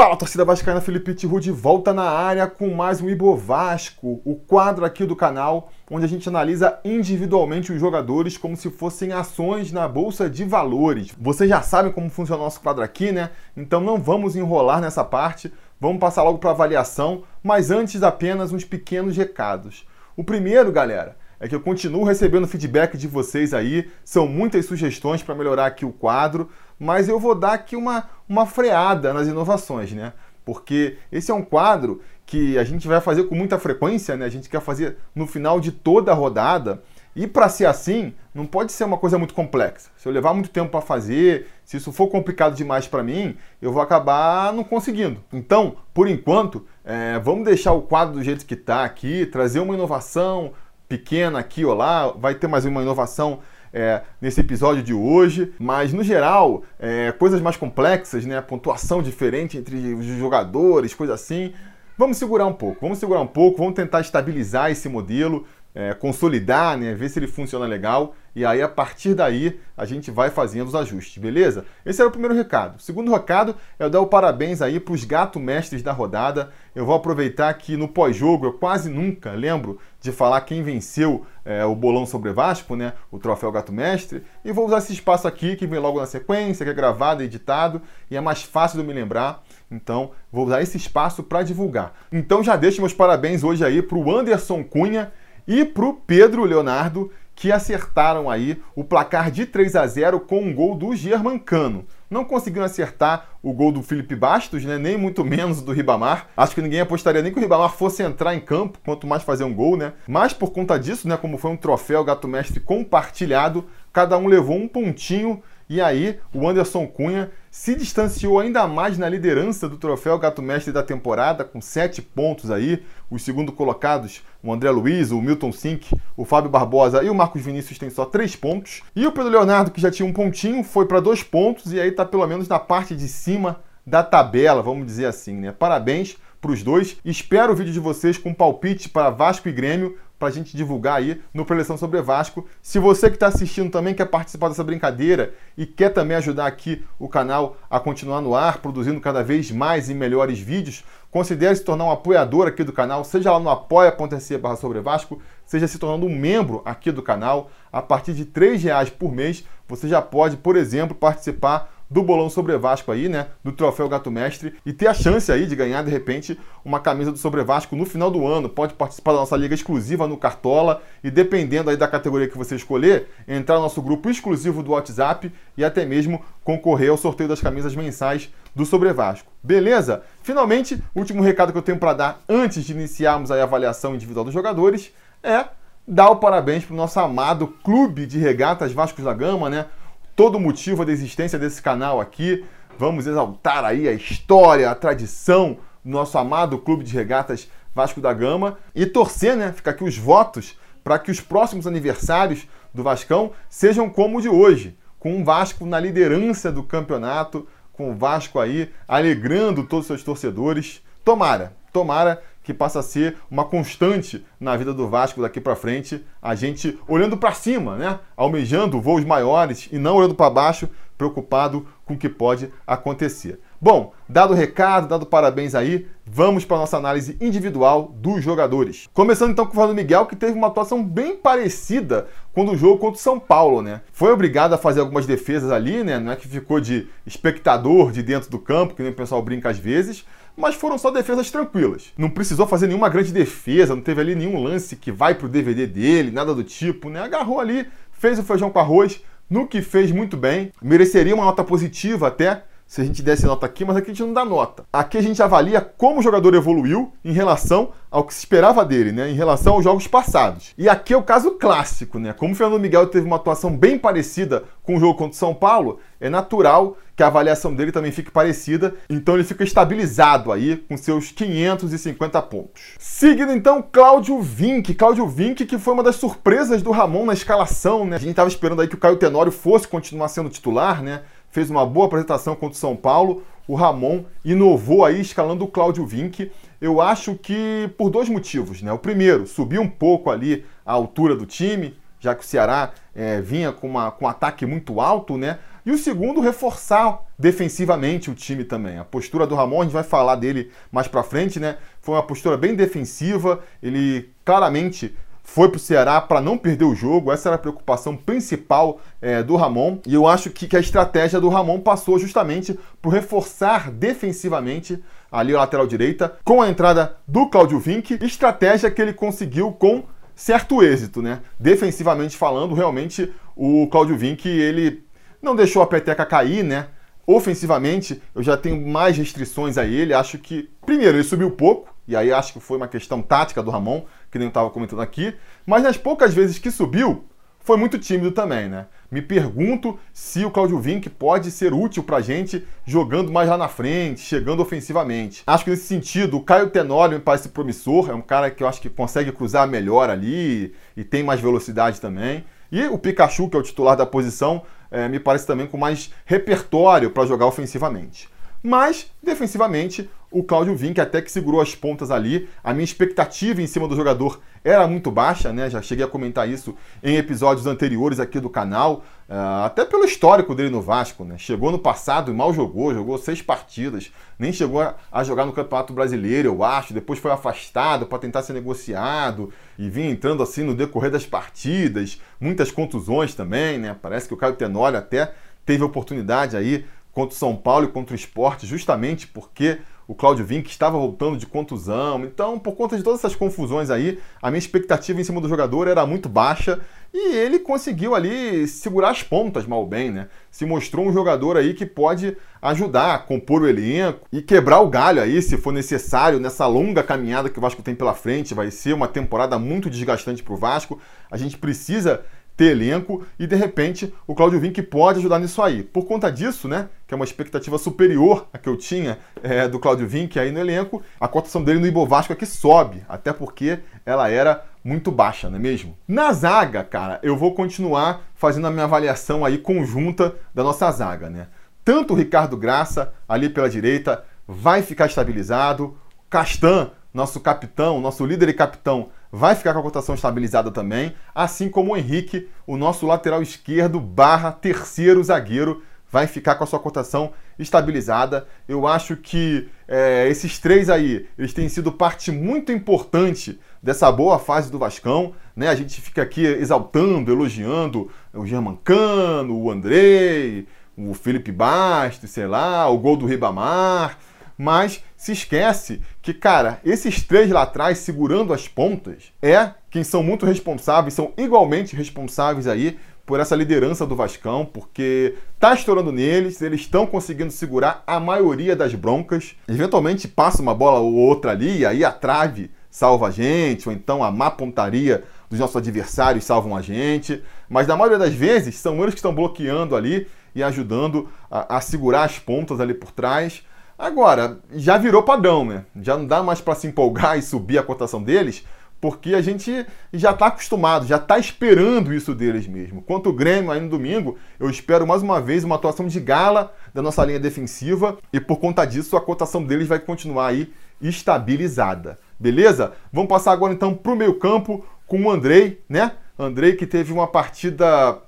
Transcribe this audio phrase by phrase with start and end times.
[0.00, 4.34] Fala, torcida vascaína, Felipe Tiru de volta na área com mais um Ibo Vasco, o
[4.34, 9.70] quadro aqui do canal onde a gente analisa individualmente os jogadores como se fossem ações
[9.70, 11.14] na bolsa de valores.
[11.20, 13.28] Vocês já sabem como funciona o nosso quadro aqui, né?
[13.54, 18.64] Então não vamos enrolar nessa parte, vamos passar logo para avaliação, mas antes apenas uns
[18.64, 19.86] pequenos recados.
[20.16, 25.22] O primeiro, galera, é que eu continuo recebendo feedback de vocês aí, são muitas sugestões
[25.22, 29.90] para melhorar aqui o quadro, mas eu vou dar aqui uma, uma freada nas inovações,
[29.92, 30.12] né?
[30.44, 34.26] Porque esse é um quadro que a gente vai fazer com muita frequência, né?
[34.26, 36.82] A gente quer fazer no final de toda a rodada.
[37.16, 39.90] E para ser assim, não pode ser uma coisa muito complexa.
[39.96, 43.72] Se eu levar muito tempo para fazer, se isso for complicado demais para mim, eu
[43.72, 45.22] vou acabar não conseguindo.
[45.32, 49.74] Então, por enquanto, é, vamos deixar o quadro do jeito que está aqui, trazer uma
[49.74, 50.52] inovação,
[50.90, 53.38] pequena aqui ou lá, vai ter mais uma inovação
[53.72, 58.40] é, nesse episódio de hoje, mas no geral, é, coisas mais complexas, né?
[58.40, 61.52] Pontuação diferente entre os jogadores, coisa assim.
[61.96, 66.76] Vamos segurar um pouco, vamos segurar um pouco, vamos tentar estabilizar esse modelo, é, consolidar,
[66.76, 70.68] né, ver se ele funciona legal e aí a partir daí a gente vai fazendo
[70.68, 71.64] os ajustes, beleza?
[71.84, 72.76] Esse era o primeiro recado.
[72.76, 76.50] O segundo recado é dar o parabéns aí para os gato mestres da rodada.
[76.74, 81.64] Eu vou aproveitar que no pós-jogo eu quase nunca lembro de falar quem venceu é,
[81.64, 82.92] o bolão sobre Vasco, né?
[83.10, 84.22] O troféu gato mestre.
[84.44, 87.82] E vou usar esse espaço aqui que vem logo na sequência, que é gravado, editado
[88.10, 89.42] e é mais fácil de eu me lembrar.
[89.70, 91.94] Então vou usar esse espaço para divulgar.
[92.12, 95.10] Então já deixo meus parabéns hoje aí para o Anderson Cunha
[95.50, 100.40] e para o Pedro Leonardo, que acertaram aí o placar de 3 a 0 com
[100.40, 101.84] um gol do Germancano.
[102.08, 104.78] Não conseguiram acertar o gol do Felipe Bastos, né?
[104.78, 106.28] nem muito menos do Ribamar.
[106.36, 109.42] Acho que ninguém apostaria nem que o Ribamar fosse entrar em campo, quanto mais fazer
[109.42, 109.94] um gol, né?
[110.06, 114.56] Mas por conta disso, né, como foi um troféu Gato Mestre compartilhado, cada um levou
[114.56, 120.18] um pontinho e aí o Anderson Cunha se distanciou ainda mais na liderança do troféu
[120.18, 122.82] Gato Mestre da temporada, com sete pontos aí.
[123.08, 127.42] Os segundo colocados, o André Luiz, o Milton Sink, o Fábio Barbosa e o Marcos
[127.42, 128.82] Vinícius têm só três pontos.
[128.96, 131.90] E o Pedro Leonardo, que já tinha um pontinho, foi para dois pontos e aí
[131.90, 135.52] está pelo menos na parte de cima da tabela, vamos dizer assim, né?
[135.52, 136.96] Parabéns para os dois.
[137.04, 140.98] Espero o vídeo de vocês com palpite para Vasco e Grêmio para a gente divulgar
[140.98, 142.46] aí no Preleção sobre Vasco.
[142.60, 146.84] Se você que está assistindo também quer participar dessa brincadeira e quer também ajudar aqui
[146.98, 151.64] o canal a continuar no ar, produzindo cada vez mais e melhores vídeos, considere se
[151.64, 155.78] tornar um apoiador aqui do canal, seja lá no apoia.se barra sobre Vasco, seja se
[155.78, 157.50] tornando um membro aqui do canal.
[157.72, 162.30] A partir de R$ reais por mês, você já pode, por exemplo, participar do bolão
[162.30, 163.26] sobre Vasco aí, né?
[163.42, 167.10] Do troféu Gato Mestre e ter a chance aí de ganhar de repente uma camisa
[167.10, 168.48] do sobre Vasco no final do ano.
[168.48, 172.54] Pode participar da nossa liga exclusiva no Cartola e dependendo aí da categoria que você
[172.54, 177.40] escolher, entrar no nosso grupo exclusivo do WhatsApp e até mesmo concorrer ao sorteio das
[177.40, 179.30] camisas mensais do Sobre Vasco.
[179.42, 180.02] Beleza?
[180.22, 184.34] Finalmente, último recado que eu tenho para dar antes de iniciarmos a avaliação individual dos
[184.34, 184.92] jogadores
[185.22, 185.44] é
[185.86, 189.66] dar o parabéns para o nosso amado Clube de Regatas Vasco da Gama, né?
[190.14, 192.44] Todo o motivo da existência desse canal aqui.
[192.78, 198.12] Vamos exaltar aí a história, a tradição do nosso amado Clube de Regatas Vasco da
[198.12, 199.52] Gama e torcer, né?
[199.52, 204.28] Fica aqui os votos para que os próximos aniversários do Vascão sejam como o de
[204.28, 209.86] hoje, com o Vasco na liderança do campeonato, com o Vasco aí alegrando todos os
[209.86, 210.82] seus torcedores.
[211.04, 216.04] Tomara, tomara que passa a ser uma constante na vida do Vasco daqui para frente,
[216.20, 218.00] a gente olhando para cima, né?
[218.16, 220.68] Almejando voos maiores e não olhando para baixo,
[220.98, 223.38] preocupado com o que pode acontecer.
[223.60, 228.88] Bom, dado o recado, dado parabéns aí, vamos para a nossa análise individual dos jogadores.
[228.92, 232.78] Começando então com o Fernando Miguel, que teve uma atuação bem parecida com o jogo
[232.78, 233.80] contra o São Paulo, né?
[233.92, 235.98] Foi obrigado a fazer algumas defesas ali, né?
[236.00, 239.50] Não é que ficou de espectador de dentro do campo, que nem o pessoal brinca
[239.50, 240.04] às vezes,
[240.40, 241.92] mas foram só defesas tranquilas.
[241.96, 245.66] Não precisou fazer nenhuma grande defesa, não teve ali nenhum lance que vai pro DVD
[245.66, 247.00] dele, nada do tipo, né?
[247.00, 251.44] Agarrou ali, fez o feijão com arroz, no que fez muito bem, mereceria uma nota
[251.44, 254.64] positiva até, se a gente desse nota aqui, mas aqui a gente não dá nota.
[254.72, 258.92] Aqui a gente avalia como o jogador evoluiu em relação ao que se esperava dele,
[258.92, 259.10] né?
[259.10, 260.54] Em relação aos jogos passados.
[260.56, 262.12] E aqui é o caso clássico, né?
[262.12, 265.34] Como o Fernando Miguel teve uma atuação bem parecida com o jogo contra o São
[265.34, 270.56] Paulo, é natural que a avaliação dele também fique parecida, então ele fica estabilizado aí
[270.56, 272.62] com seus 550 pontos.
[272.78, 274.74] Seguindo então, Cláudio Vinck.
[274.74, 277.96] Cláudio Vinck que foi uma das surpresas do Ramon na escalação, né?
[277.96, 281.02] A gente estava esperando aí que o Caio Tenório fosse continuar sendo titular, né?
[281.30, 283.22] Fez uma boa apresentação contra o São Paulo.
[283.46, 286.30] O Ramon inovou aí escalando o Cláudio Vinck.
[286.60, 288.72] Eu acho que por dois motivos, né?
[288.72, 293.20] O primeiro, subiu um pouco ali a altura do time, já que o Ceará é,
[293.20, 295.38] vinha com, uma, com um ataque muito alto, né?
[295.64, 298.78] E o segundo, reforçar defensivamente o time também.
[298.78, 301.58] A postura do Ramon, a gente vai falar dele mais para frente, né?
[301.82, 303.40] Foi uma postura bem defensiva.
[303.62, 304.94] Ele claramente
[305.32, 307.12] foi para o Ceará para não perder o jogo.
[307.12, 309.78] Essa era a preocupação principal é, do Ramon.
[309.86, 315.32] E eu acho que, que, a estratégia do Ramon passou justamente por reforçar defensivamente ali
[315.32, 317.96] a lateral direita com a entrada do Claudio Vinck.
[318.02, 319.84] Estratégia que ele conseguiu com
[320.16, 321.20] certo êxito, né?
[321.38, 324.82] Defensivamente falando, realmente o Claudio Vinck ele
[325.22, 326.66] não deixou a peteca cair, né?
[327.06, 329.94] Ofensivamente, eu já tenho mais restrições a ele.
[329.94, 333.50] Acho que, primeiro, ele subiu pouco, e aí acho que foi uma questão tática do
[333.50, 335.14] Ramon, que nem eu estava comentando aqui.
[335.46, 337.04] Mas nas poucas vezes que subiu,
[337.42, 338.66] foi muito tímido também, né?
[338.90, 343.48] Me pergunto se o Claudio Vinck pode ser útil pra gente jogando mais lá na
[343.48, 345.22] frente, chegando ofensivamente.
[345.26, 348.48] Acho que nesse sentido, o Caio Tenório me parece promissor, é um cara que eu
[348.48, 352.24] acho que consegue cruzar melhor ali e tem mais velocidade também.
[352.52, 355.92] E o Pikachu, que é o titular da posição, é, me parece também com mais
[356.04, 358.08] repertório para jogar ofensivamente.
[358.42, 362.28] Mas, defensivamente, o Cláudio Vinck até que segurou as pontas ali.
[362.42, 365.48] A minha expectativa em cima do jogador era muito baixa, né?
[365.48, 370.34] Já cheguei a comentar isso em episódios anteriores aqui do canal, uh, até pelo histórico
[370.34, 371.16] dele no Vasco, né?
[371.16, 375.32] Chegou no passado e mal jogou, jogou seis partidas, nem chegou a, a jogar no
[375.32, 376.74] Campeonato Brasileiro, eu acho.
[376.74, 382.00] Depois foi afastado para tentar ser negociado e vinha entrando assim no decorrer das partidas,
[382.18, 383.76] muitas contusões também, né?
[383.80, 385.12] Parece que o Caio Tenório até
[385.44, 389.58] teve oportunidade aí contra o São Paulo e contra o esporte, justamente porque
[389.90, 392.04] o Claudio Vinck estava voltando de contusão.
[392.04, 395.66] Então, por conta de todas essas confusões aí, a minha expectativa em cima do jogador
[395.66, 396.60] era muito baixa
[396.94, 400.06] e ele conseguiu ali segurar as pontas mal bem, né?
[400.30, 404.68] Se mostrou um jogador aí que pode ajudar a compor o elenco e quebrar o
[404.68, 408.32] galho aí, se for necessário, nessa longa caminhada que o Vasco tem pela frente.
[408.32, 410.78] Vai ser uma temporada muito desgastante para o Vasco.
[411.10, 412.04] A gente precisa
[412.40, 415.62] ter elenco e de repente o Claudio Vinck pode ajudar nisso aí.
[415.62, 419.58] Por conta disso, né, que é uma expectativa superior a que eu tinha é, do
[419.58, 424.08] Claudio Vinck aí no elenco, a cotação dele no Ibovasco aqui sobe, até porque ela
[424.08, 425.76] era muito baixa, não é mesmo?
[425.86, 431.10] Na zaga, cara, eu vou continuar fazendo a minha avaliação aí conjunta da nossa zaga,
[431.10, 431.26] né?
[431.62, 435.76] Tanto o Ricardo Graça ali pela direita vai ficar estabilizado,
[436.08, 441.48] Castan, nosso capitão, nosso líder e capitão, vai ficar com a cotação estabilizada também, assim
[441.48, 446.60] como o Henrique, o nosso lateral esquerdo barra terceiro zagueiro, vai ficar com a sua
[446.60, 448.26] cotação estabilizada.
[448.46, 454.18] Eu acho que é, esses três aí, eles têm sido parte muito importante dessa boa
[454.18, 455.14] fase do Vascão.
[455.34, 455.48] Né?
[455.48, 460.46] A gente fica aqui exaltando, elogiando o Germancano, o Andrei,
[460.76, 463.98] o Felipe Bastos, sei lá, o gol do Ribamar
[464.40, 470.02] mas se esquece que, cara, esses três lá atrás segurando as pontas é quem são
[470.02, 472.76] muito responsáveis, são igualmente responsáveis aí
[473.06, 478.56] por essa liderança do Vascão, porque tá estourando neles, eles estão conseguindo segurar a maioria
[478.56, 479.36] das broncas.
[479.48, 483.74] Eventualmente passa uma bola ou outra ali, e aí a trave salva a gente, ou
[483.74, 487.22] então a má pontaria dos nossos adversários salvam a gente.
[487.48, 491.60] Mas na maioria das vezes são eles que estão bloqueando ali e ajudando a, a
[491.60, 493.42] segurar as pontas ali por trás.
[493.80, 495.64] Agora, já virou padrão, né?
[495.80, 498.44] Já não dá mais para se empolgar e subir a cotação deles,
[498.78, 502.82] porque a gente já está acostumado, já está esperando isso deles mesmo.
[502.82, 506.54] Quanto o Grêmio aí no domingo, eu espero mais uma vez uma atuação de gala
[506.74, 511.98] da nossa linha defensiva e por conta disso a cotação deles vai continuar aí estabilizada.
[512.18, 512.74] Beleza?
[512.92, 515.92] Vamos passar agora então para o meio campo com o Andrei, né?
[516.18, 517.98] Andrei que teve uma partida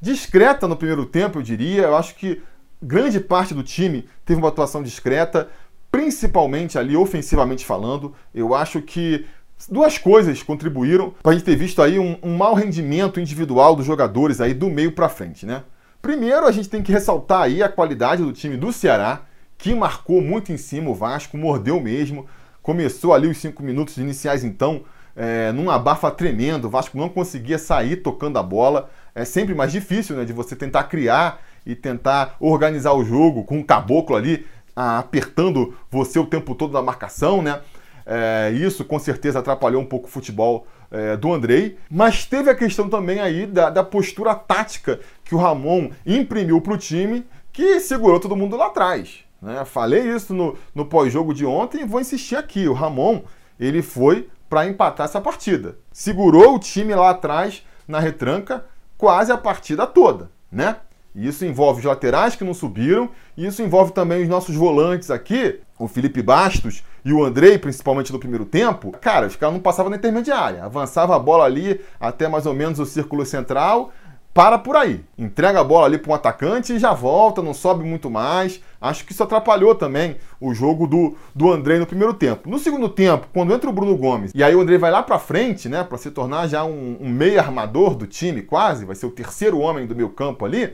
[0.00, 1.82] discreta no primeiro tempo, eu diria.
[1.82, 2.42] Eu acho que
[2.82, 5.48] grande parte do time teve uma atuação discreta,
[5.90, 8.14] principalmente ali ofensivamente falando.
[8.34, 9.24] Eu acho que
[9.68, 13.86] duas coisas contribuíram para a gente ter visto aí um, um mau rendimento individual dos
[13.86, 15.62] jogadores aí do meio para frente, né?
[16.00, 19.22] Primeiro, a gente tem que ressaltar aí a qualidade do time do Ceará,
[19.56, 22.26] que marcou muito em cima o Vasco, mordeu mesmo.
[22.60, 24.82] Começou ali os cinco minutos iniciais, então,
[25.14, 26.64] é, num abafa tremendo.
[26.64, 28.90] O Vasco não conseguia sair tocando a bola.
[29.14, 33.58] É sempre mais difícil, né, de você tentar criar e tentar organizar o jogo com
[33.58, 37.60] um caboclo ali apertando você o tempo todo na marcação, né?
[38.04, 42.54] É, isso com certeza atrapalhou um pouco o futebol é, do Andrei, mas teve a
[42.54, 47.80] questão também aí da, da postura tática que o Ramon imprimiu para o time, que
[47.80, 49.20] segurou todo mundo lá atrás.
[49.40, 49.64] Né?
[49.64, 52.66] Falei isso no, no pós-jogo de ontem e vou insistir aqui.
[52.66, 53.22] O Ramon
[53.58, 58.64] ele foi para empatar essa partida, segurou o time lá atrás na retranca
[58.98, 60.76] quase a partida toda, né?
[61.14, 65.10] E isso envolve os laterais que não subiram, e isso envolve também os nossos volantes
[65.10, 68.92] aqui, o Felipe Bastos e o Andrei, principalmente no primeiro tempo.
[69.00, 70.64] Cara, os caras não passavam na intermediária.
[70.64, 73.92] Avançava a bola ali até mais ou menos o círculo central,
[74.32, 75.04] para por aí.
[75.18, 78.62] Entrega a bola ali para um atacante e já volta, não sobe muito mais.
[78.80, 82.48] Acho que isso atrapalhou também o jogo do, do André no primeiro tempo.
[82.48, 85.18] No segundo tempo, quando entra o Bruno Gomes, e aí o André vai lá para
[85.18, 89.06] frente, né, para se tornar já um, um meio armador do time, quase, vai ser
[89.06, 90.72] o terceiro homem do meio campo ali,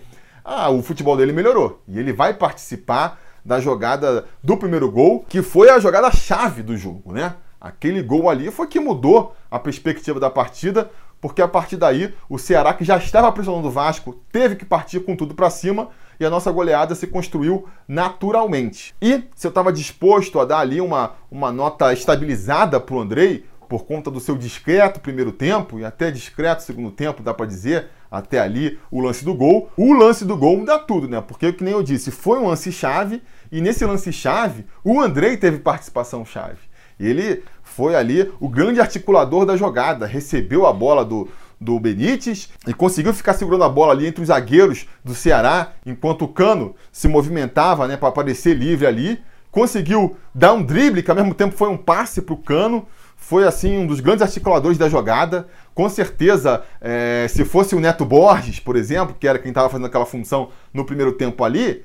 [0.49, 1.83] ah, o futebol dele melhorou.
[1.87, 6.75] E ele vai participar da jogada do primeiro gol, que foi a jogada chave do
[6.75, 7.35] jogo, né?
[7.61, 10.90] Aquele gol ali foi que mudou a perspectiva da partida,
[11.21, 15.00] porque a partir daí o Ceará, que já estava pressionando o Vasco, teve que partir
[15.00, 18.95] com tudo para cima e a nossa goleada se construiu naturalmente.
[19.02, 23.45] E se eu estava disposto a dar ali uma, uma nota estabilizada para o Andrei,
[23.69, 27.90] por conta do seu discreto primeiro tempo e até discreto segundo tempo, dá para dizer,
[28.11, 29.71] até ali o lance do gol.
[29.77, 31.21] O lance do gol dá tudo, né?
[31.21, 35.37] Porque, que nem eu disse, foi um lance chave e nesse lance chave o Andrei
[35.37, 36.69] teve participação chave.
[36.99, 41.29] Ele foi ali o grande articulador da jogada, recebeu a bola do,
[41.61, 46.23] do Benítez e conseguiu ficar segurando a bola ali entre os zagueiros do Ceará, enquanto
[46.23, 49.21] o Cano se movimentava né, para aparecer livre ali.
[49.50, 52.87] Conseguiu dar um drible, que ao mesmo tempo foi um passe para o Cano.
[53.21, 55.49] Foi assim um dos grandes articuladores da jogada.
[55.75, 59.87] Com certeza, é, se fosse o Neto Borges, por exemplo, que era quem estava fazendo
[59.87, 61.85] aquela função no primeiro tempo ali,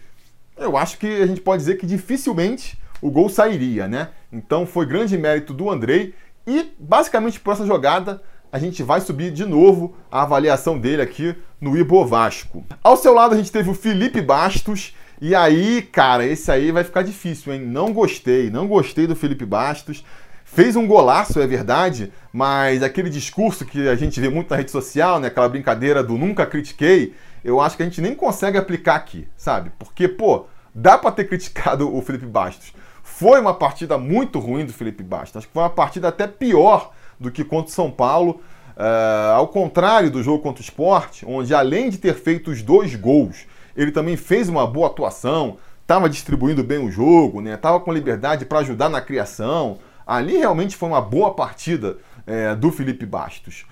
[0.55, 4.09] eu acho que a gente pode dizer que dificilmente o gol sairia, né?
[4.31, 6.13] Então foi grande mérito do Andrei
[6.47, 8.21] e basicamente por essa jogada
[8.51, 12.63] a gente vai subir de novo a avaliação dele aqui no Ibo Vasco.
[12.83, 16.83] Ao seu lado a gente teve o Felipe Bastos e aí, cara, esse aí vai
[16.83, 17.61] ficar difícil, hein?
[17.61, 20.03] Não gostei, não gostei do Felipe Bastos.
[20.53, 24.69] Fez um golaço, é verdade, mas aquele discurso que a gente vê muito na rede
[24.69, 28.93] social, né, aquela brincadeira do nunca critiquei, eu acho que a gente nem consegue aplicar
[28.93, 29.71] aqui, sabe?
[29.79, 34.71] Porque, pô, dá para ter criticado o Felipe Bastos, foi uma partida muito ruim do
[34.71, 35.37] Felipe Bastos.
[35.37, 38.39] Acho que foi uma partida até pior do que contra o São Paulo.
[38.77, 42.93] Uh, ao contrário do jogo contra o Sport, onde além de ter feito os dois
[42.93, 47.83] gols, ele também fez uma boa atuação, estava distribuindo bem o jogo, estava né?
[47.83, 49.79] com liberdade para ajudar na criação.
[50.05, 53.65] Ali realmente foi uma boa partida é, do Felipe Bastos.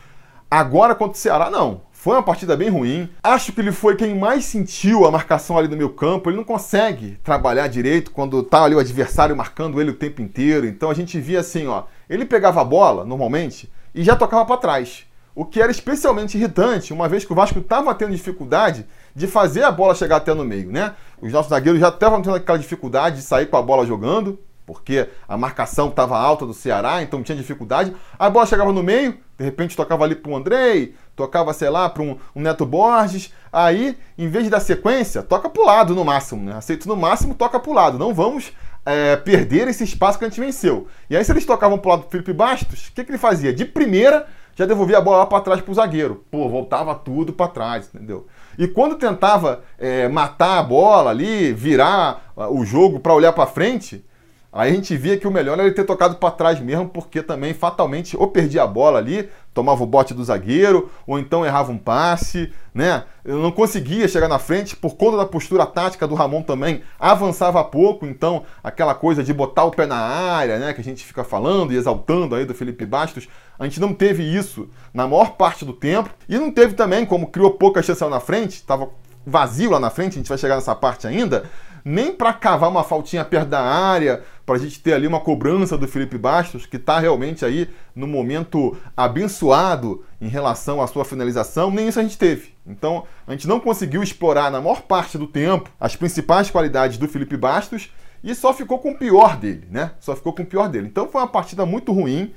[0.50, 1.82] Agora contra o Ceará, não.
[1.92, 3.10] Foi uma partida bem ruim.
[3.24, 6.30] Acho que ele foi quem mais sentiu a marcação ali no meu campo.
[6.30, 10.66] Ele não consegue trabalhar direito quando tá ali o adversário marcando ele o tempo inteiro.
[10.66, 14.58] Então a gente via assim, ó, ele pegava a bola normalmente e já tocava para
[14.58, 15.06] trás.
[15.34, 18.86] O que era especialmente irritante, uma vez que o Vasco estava tendo dificuldade
[19.16, 20.94] de fazer a bola chegar até no meio, né?
[21.22, 24.38] Os nossos zagueiros já estavam tendo aquela dificuldade de sair com a bola jogando,
[24.72, 27.94] porque a marcação estava alta do Ceará, então tinha dificuldade.
[28.18, 31.90] A bola chegava no meio, de repente tocava ali para o Andrei, tocava, sei lá,
[31.90, 33.34] para um, um, Neto Borges.
[33.52, 36.46] Aí, em vez dar sequência, toca para o lado no máximo.
[36.46, 36.56] Né?
[36.56, 38.00] Aceito no máximo, toca para o lado.
[38.00, 38.54] Não vamos
[38.86, 40.88] é, perder esse espaço que a gente venceu.
[41.10, 43.18] E aí, se eles tocavam para o lado do Felipe Bastos, o que, que ele
[43.18, 43.52] fazia?
[43.52, 44.26] De primeira,
[44.56, 46.24] já devolvia a bola lá para trás para o zagueiro.
[46.32, 48.26] Pô, voltava tudo para trás, entendeu?
[48.58, 54.06] E quando tentava é, matar a bola ali, virar o jogo para olhar para frente,
[54.54, 57.24] Aí a gente via que o melhor era ele ter tocado para trás mesmo, porque
[57.24, 61.72] também fatalmente ou perdia a bola ali, tomava o bote do zagueiro, ou então errava
[61.72, 63.06] um passe, né?
[63.24, 67.64] Eu não conseguia chegar na frente por conta da postura tática do Ramon também, avançava
[67.64, 71.24] pouco, então aquela coisa de botar o pé na área, né, que a gente fica
[71.24, 75.64] falando e exaltando aí do Felipe Bastos, a gente não teve isso na maior parte
[75.64, 78.90] do tempo e não teve também, como criou pouca chance lá na frente, estava
[79.26, 81.46] vazio lá na frente, a gente vai chegar nessa parte ainda
[81.84, 85.78] nem para cavar uma faltinha perto da área, para a gente ter ali uma cobrança
[85.78, 91.72] do Felipe Bastos, que está realmente aí no momento abençoado em relação à sua finalização,
[91.72, 92.54] nem isso a gente teve.
[92.66, 97.08] Então, a gente não conseguiu explorar na maior parte do tempo as principais qualidades do
[97.08, 97.92] Felipe Bastos
[98.24, 99.92] e só ficou com o pior dele, né?
[100.00, 100.88] Só ficou com o pior dele.
[100.88, 102.34] Então, foi uma partida muito ruim.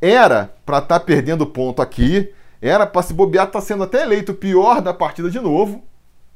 [0.00, 4.32] Era para estar tá perdendo ponto aqui, era para se bobear, tá sendo até eleito
[4.32, 5.84] o pior da partida de novo,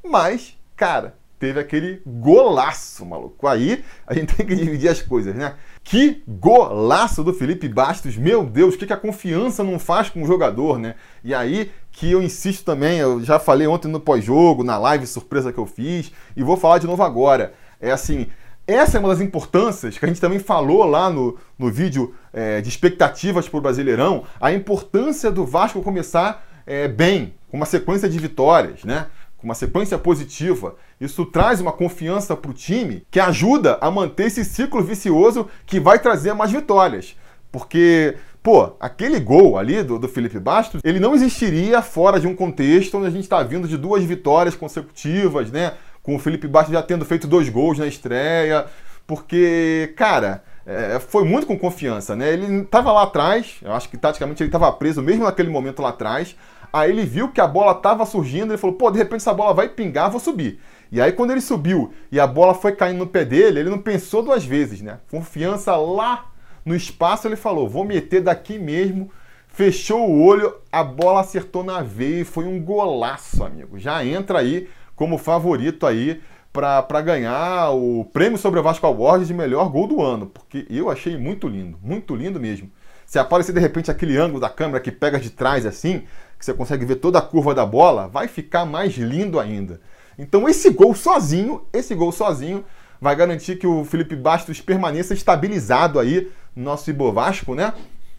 [0.04, 3.46] mas, cara, teve aquele golaço, maluco.
[3.46, 5.56] Aí a gente tem que dividir as coisas, né?
[5.82, 10.22] Que golaço do Felipe Bastos, meu Deus, o que, que a confiança não faz com
[10.22, 10.94] o jogador, né?
[11.22, 15.52] E aí que eu insisto também, eu já falei ontem no pós-jogo, na live surpresa
[15.52, 17.52] que eu fiz, e vou falar de novo agora.
[17.78, 18.28] É assim,
[18.66, 22.62] essa é uma das importâncias que a gente também falou lá no, no vídeo é,
[22.62, 28.08] de expectativas para o Brasileirão, a importância do Vasco começar é, bem, com uma sequência
[28.08, 29.08] de vitórias, né?
[29.44, 30.74] com uma sequência positiva,
[31.04, 35.78] isso traz uma confiança para o time que ajuda a manter esse ciclo vicioso que
[35.78, 37.16] vai trazer mais vitórias.
[37.52, 42.34] Porque, pô, aquele gol ali do, do Felipe Bastos, ele não existiria fora de um
[42.34, 45.75] contexto onde a gente está vindo de duas vitórias consecutivas, né?
[46.02, 48.66] Com o Felipe Bastos já tendo feito dois gols na estreia.
[49.06, 52.32] Porque, cara, é, foi muito com confiança, né?
[52.32, 55.90] Ele estava lá atrás, eu acho que taticamente ele estava preso mesmo naquele momento lá
[55.90, 56.34] atrás.
[56.73, 59.54] Aí ele viu que a bola estava surgindo, ele falou: pô, de repente essa bola
[59.54, 60.58] vai pingar, vou subir.
[60.90, 63.78] E aí quando ele subiu e a bola foi caindo no pé dele, ele não
[63.78, 64.98] pensou duas vezes, né?
[65.10, 66.26] Confiança lá
[66.64, 69.10] no espaço, ele falou: vou meter daqui mesmo.
[69.48, 73.78] Fechou o olho, a bola acertou na veia e foi um golaço, amigo.
[73.78, 76.20] Já entra aí como favorito aí
[76.52, 80.90] para ganhar o prêmio sobre o Vasco Awards de melhor gol do ano, porque eu
[80.90, 82.70] achei muito lindo, muito lindo mesmo.
[83.06, 86.04] Se aparecer de repente aquele ângulo da câmera que pega de trás assim,
[86.38, 89.80] que você consegue ver toda a curva da bola, vai ficar mais lindo ainda.
[90.18, 92.64] Então esse gol sozinho, esse gol sozinho
[93.00, 97.73] vai garantir que o Felipe Bastos permaneça estabilizado aí no nosso Ibovasco, né?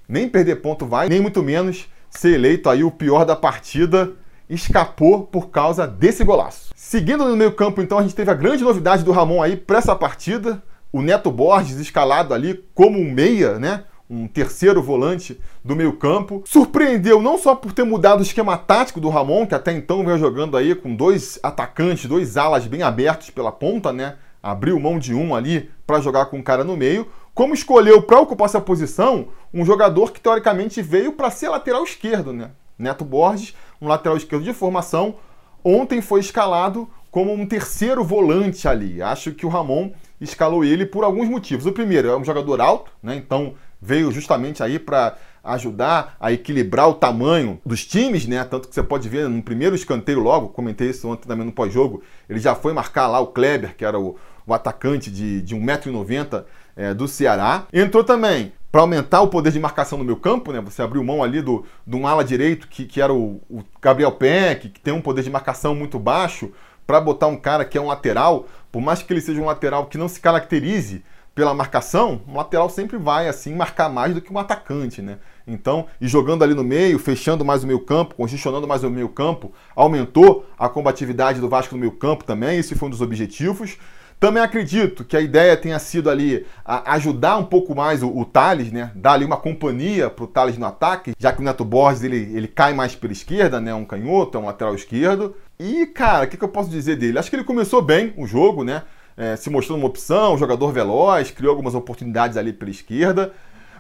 [0.08, 4.14] Nem perder ponto vai, nem muito menos ser eleito aí o pior da partida,
[4.50, 6.70] escapou por causa desse golaço.
[6.76, 9.80] Seguindo no meio campo, então, a gente teve a grande novidade do Ramon aí para
[9.80, 10.62] essa partida,
[10.92, 13.84] o Neto Borges escalado ali como um meia, né?
[14.10, 16.44] Um terceiro volante do meio campo.
[16.46, 20.18] Surpreendeu não só por ter mudado o esquema tático do Ramon, que até então veio
[20.18, 24.16] jogando aí com dois atacantes, dois alas bem abertos pela ponta, né?
[24.42, 28.20] Abriu mão de um ali para jogar com um cara no meio, como escolheu para
[28.20, 32.52] ocupar essa posição um jogador que teoricamente veio para ser lateral esquerdo, né?
[32.78, 35.16] Neto Borges, um lateral esquerdo de formação,
[35.64, 39.02] ontem foi escalado como um terceiro volante ali.
[39.02, 41.66] Acho que o Ramon escalou ele por alguns motivos.
[41.66, 43.16] O primeiro é um jogador alto, né?
[43.16, 43.54] Então
[43.86, 48.44] veio justamente aí para ajudar a equilibrar o tamanho dos times, né?
[48.44, 52.02] Tanto que você pode ver no primeiro escanteio logo, comentei isso ontem também no pós-jogo,
[52.28, 56.46] ele já foi marcar lá o Kleber, que era o, o atacante de, de 1,90m
[56.76, 57.68] é, do Ceará.
[57.72, 60.60] Entrou também para aumentar o poder de marcação no meu campo, né?
[60.62, 64.12] Você abriu mão ali do, de um ala direito que, que era o, o Gabriel
[64.12, 66.52] Peck, que tem um poder de marcação muito baixo,
[66.88, 69.86] para botar um cara que é um lateral, por mais que ele seja um lateral
[69.86, 71.04] que não se caracterize
[71.36, 75.18] pela marcação, um lateral sempre vai assim marcar mais do que um atacante, né?
[75.46, 79.10] Então, e jogando ali no meio, fechando mais o meio campo, congestionando mais o meio
[79.10, 83.78] campo, aumentou a combatividade do Vasco no meio campo também, esse foi um dos objetivos.
[84.18, 88.72] Também acredito que a ideia tenha sido ali ajudar um pouco mais o, o Thales,
[88.72, 88.92] né?
[88.96, 92.32] Dar ali uma companhia para o Thales no ataque, já que o Neto Borges ele,
[92.34, 93.74] ele cai mais pela esquerda, né?
[93.74, 95.36] Um canhoto, é um lateral esquerdo.
[95.60, 97.20] E, cara, o que, que eu posso dizer dele?
[97.20, 98.84] Acho que ele começou bem o jogo, né?
[99.18, 103.34] É, se mostrou uma opção, um jogador veloz, criou algumas oportunidades ali pela esquerda.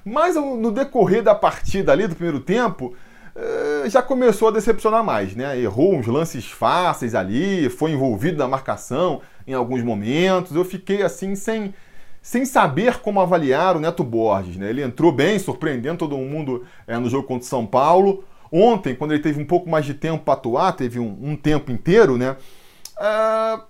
[0.04, 2.94] Mas no decorrer da partida ali do primeiro tempo,
[3.36, 5.60] é, já começou a decepcionar mais, né?
[5.60, 10.56] Errou uns lances fáceis ali, foi envolvido na marcação em alguns momentos.
[10.56, 11.74] Eu fiquei assim sem,
[12.22, 14.70] sem saber como avaliar o Neto Borges, né?
[14.70, 18.24] Ele entrou bem, surpreendendo todo mundo é, no jogo contra o São Paulo.
[18.52, 21.72] Ontem, quando ele teve um pouco mais de tempo para atuar, teve um, um tempo
[21.72, 22.38] inteiro, né?
[22.98, 23.62] Uh,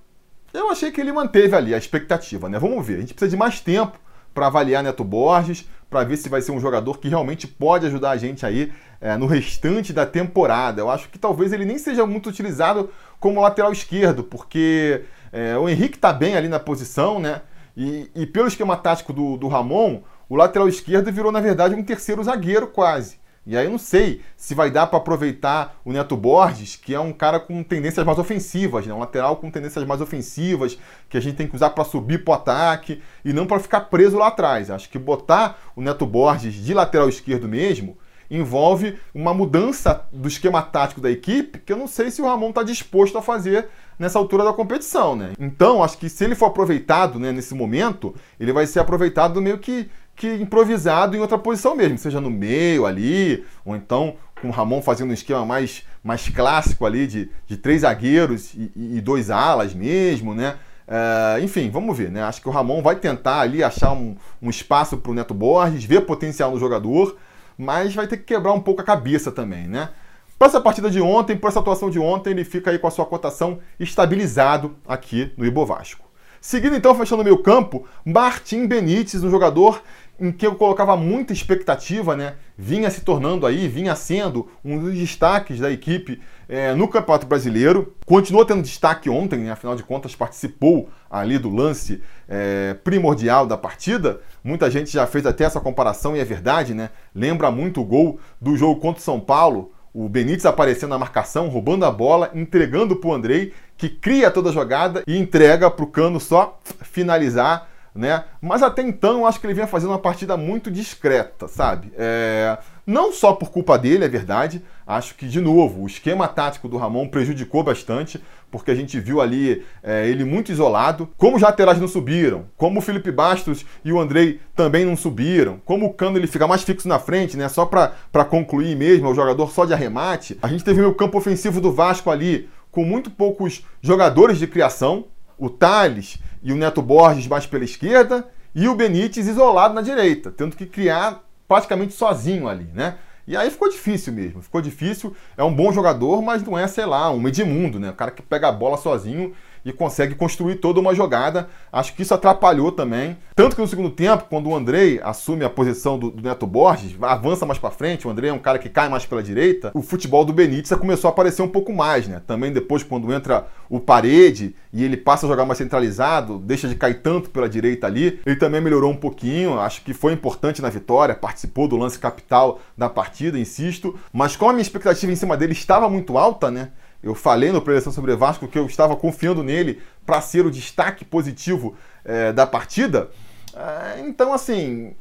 [0.55, 2.57] eu achei que ele manteve ali a expectativa, né?
[2.59, 2.95] Vamos ver.
[2.95, 3.99] A gente precisa de mais tempo
[4.33, 8.11] para avaliar Neto Borges, para ver se vai ser um jogador que realmente pode ajudar
[8.11, 10.81] a gente aí é, no restante da temporada.
[10.81, 12.89] Eu acho que talvez ele nem seja muito utilizado
[13.19, 17.41] como lateral esquerdo, porque é, o Henrique está bem ali na posição, né?
[17.77, 21.83] E, e pelo esquema tático do, do Ramon, o lateral esquerdo virou, na verdade, um
[21.83, 23.17] terceiro zagueiro quase.
[23.45, 26.99] E aí eu não sei se vai dar para aproveitar o Neto Borges, que é
[26.99, 28.93] um cara com tendências mais ofensivas, né?
[28.93, 30.77] um lateral com tendências mais ofensivas,
[31.07, 33.81] que a gente tem que usar para subir para o ataque e não para ficar
[33.81, 34.71] preso lá atrás.
[34.71, 37.97] Acho que botar o Neto Borges de lateral esquerdo mesmo
[38.29, 42.49] envolve uma mudança do esquema tático da equipe que eu não sei se o Ramon
[42.49, 45.33] está disposto a fazer nessa altura da competição, né?
[45.39, 49.57] Então, acho que se ele for aproveitado né, nesse momento, ele vai ser aproveitado meio
[49.57, 54.51] que que improvisado em outra posição mesmo, seja no meio ali, ou então com o
[54.51, 59.29] Ramon fazendo um esquema mais, mais clássico ali de, de três zagueiros e, e dois
[59.29, 60.55] alas mesmo, né?
[60.87, 62.21] É, enfim, vamos ver, né?
[62.23, 65.83] Acho que o Ramon vai tentar ali achar um, um espaço para o Neto Borges,
[65.83, 67.17] ver potencial no jogador,
[67.57, 69.89] mas vai ter que quebrar um pouco a cabeça também, né?
[70.37, 72.91] Para essa partida de ontem, para essa atuação de ontem, ele fica aí com a
[72.91, 76.05] sua cotação estabilizado aqui no Ibovasco.
[76.41, 79.81] Seguindo então, fechando o meio campo, Martim Benítez, um jogador
[80.19, 82.35] em que eu colocava muita expectativa, né?
[82.57, 87.93] Vinha se tornando aí, vinha sendo um dos destaques da equipe é, no Campeonato Brasileiro.
[88.05, 89.51] Continuou tendo destaque ontem, né?
[89.51, 94.21] afinal de contas participou ali do lance é, primordial da partida.
[94.43, 96.89] Muita gente já fez até essa comparação e é verdade, né?
[97.13, 99.71] Lembra muito o gol do jogo contra o São Paulo.
[99.93, 104.49] O Benítez aparecendo na marcação, roubando a bola, entregando para o Andrei, que cria toda
[104.49, 108.25] a jogada e entrega para o Cano só finalizar né?
[108.41, 111.91] Mas até então acho que ele vinha fazendo uma partida muito discreta, sabe?
[111.97, 112.57] É...
[112.85, 114.61] Não só por culpa dele, é verdade.
[114.85, 119.19] Acho que, de novo, o esquema tático do Ramon prejudicou bastante, porque a gente viu
[119.19, 121.09] ali é, ele muito isolado.
[121.17, 125.59] Como os laterais não subiram, como o Felipe Bastos e o Andrei também não subiram,
[125.65, 127.49] como o Cano ele fica mais fixo na frente, né?
[127.49, 130.37] Só para concluir mesmo, é o jogador só de arremate.
[130.41, 135.05] A gente teve o campo ofensivo do Vasco ali com muito poucos jogadores de criação.
[135.37, 140.31] O Thales e o Neto Borges mais pela esquerda e o Benítez isolado na direita,
[140.31, 142.97] tendo que criar praticamente sozinho ali, né?
[143.27, 145.15] E aí ficou difícil mesmo, ficou difícil.
[145.35, 147.89] É um bom jogador, mas não é, sei lá, um Edmundo, né?
[147.89, 149.33] O cara que pega a bola sozinho
[149.65, 151.49] e consegue construir toda uma jogada.
[151.73, 153.17] Acho que isso atrapalhou também.
[153.35, 156.95] Tanto que no segundo tempo, quando o Andrei assume a posição do, do Neto Borges,
[157.01, 159.81] avança mais para frente, o Andrei é um cara que cai mais pela direita, o
[159.81, 162.21] futebol do Benítez começou a aparecer um pouco mais, né?
[162.27, 166.75] Também depois, quando entra o Parede e ele passa a jogar mais centralizado, deixa de
[166.75, 169.59] cair tanto pela direita ali, ele também melhorou um pouquinho.
[169.59, 173.97] Acho que foi importante na vitória, participou do lance capital da partida, insisto.
[174.13, 176.69] Mas como a minha expectativa em cima dele estava muito alta, né?
[177.05, 181.05] Eu falei no preleção sobre Vasco que eu estava confiando nele para ser o destaque
[181.05, 183.11] positivo é, da partida.
[183.55, 184.95] É, então, assim,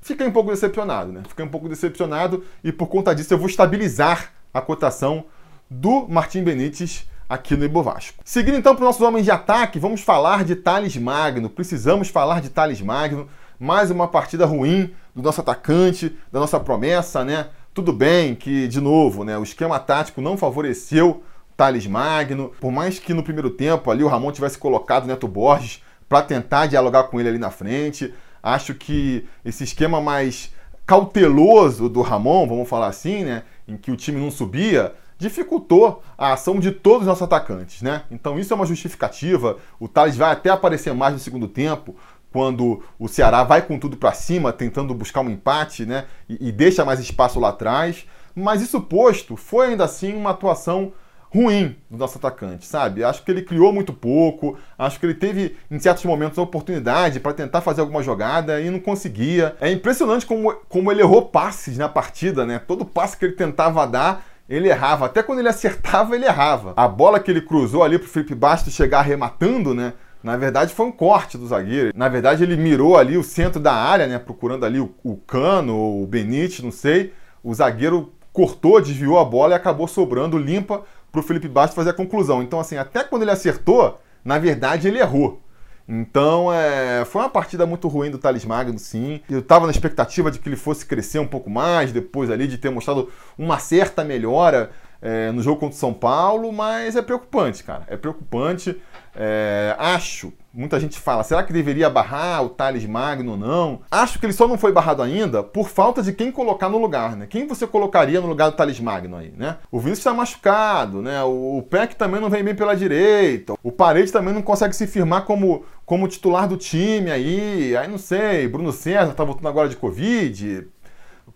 [0.00, 1.22] fiquei um pouco decepcionado, né?
[1.28, 5.26] Fiquei um pouco decepcionado e por conta disso eu vou estabilizar a cotação
[5.68, 8.22] do Martim Benítez aqui no Ibovasco.
[8.24, 11.50] Seguindo então para os nossos homens de ataque, vamos falar de Thales Magno.
[11.50, 13.28] Precisamos falar de Thales Magno.
[13.58, 17.48] Mais uma partida ruim do nosso atacante, da nossa promessa, né?
[17.74, 21.22] Tudo bem que, de novo, né, o esquema tático não favoreceu
[21.60, 22.52] Thales Magno.
[22.58, 26.22] Por mais que no primeiro tempo ali o Ramon tivesse colocado o Neto Borges para
[26.22, 28.14] tentar dialogar com ele ali na frente.
[28.42, 30.54] Acho que esse esquema mais
[30.86, 36.32] cauteloso do Ramon, vamos falar assim, né, em que o time não subia, dificultou a
[36.32, 38.04] ação de todos os nossos atacantes, né?
[38.10, 39.58] Então isso é uma justificativa.
[39.78, 41.94] O Thales vai até aparecer mais no segundo tempo,
[42.32, 46.06] quando o Ceará vai com tudo para cima, tentando buscar um empate, né?
[46.26, 48.06] E, e deixa mais espaço lá atrás.
[48.34, 50.94] Mas isso posto, foi ainda assim uma atuação
[51.32, 53.04] ruim do nosso atacante, sabe?
[53.04, 57.20] Acho que ele criou muito pouco, acho que ele teve em certos momentos a oportunidade
[57.20, 59.56] para tentar fazer alguma jogada e não conseguia.
[59.60, 62.58] É impressionante como, como ele errou passes na partida, né?
[62.58, 65.06] Todo passe que ele tentava dar, ele errava.
[65.06, 66.74] Até quando ele acertava, ele errava.
[66.76, 69.92] A bola que ele cruzou ali pro Felipe Bastos chegar arrematando, né?
[70.22, 71.92] Na verdade, foi um corte do zagueiro.
[71.94, 74.18] Na verdade, ele mirou ali o centro da área, né?
[74.18, 77.14] Procurando ali o, o Cano ou o Benítez, não sei.
[77.42, 81.90] O zagueiro cortou, desviou a bola e acabou sobrando limpa para o Felipe Bastos fazer
[81.90, 82.42] a conclusão.
[82.42, 85.40] Então, assim, até quando ele acertou, na verdade ele errou.
[85.88, 89.20] Então, é, foi uma partida muito ruim do Thales Magno, sim.
[89.28, 92.58] Eu estava na expectativa de que ele fosse crescer um pouco mais, depois ali de
[92.58, 94.70] ter mostrado uma certa melhora
[95.02, 97.84] é, no jogo contra o São Paulo, mas é preocupante, cara.
[97.88, 98.80] É preocupante.
[99.14, 103.80] É, acho, muita gente fala, será que deveria barrar o Thales Magno ou não?
[103.90, 107.16] Acho que ele só não foi barrado ainda por falta de quem colocar no lugar,
[107.16, 107.26] né?
[107.28, 109.58] Quem você colocaria no lugar do Thales Magno aí, né?
[109.70, 111.22] O Vinícius está machucado, né?
[111.22, 113.54] O Peck também não vem bem pela direita.
[113.62, 117.76] O Parede também não consegue se firmar como, como titular do time aí.
[117.76, 120.68] Aí não sei, Bruno César tá voltando agora de Covid.